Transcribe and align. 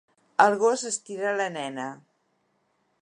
El 0.45 0.55
gos 0.63 0.85
estira 0.91 1.35
la 1.41 1.47
nena. 1.59 1.87